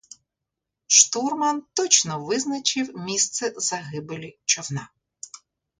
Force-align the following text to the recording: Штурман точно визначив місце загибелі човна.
Штурман 0.87 1.63
точно 1.75 2.19
визначив 2.25 2.97
місце 2.97 3.53
загибелі 3.57 4.39
човна. 4.45 4.89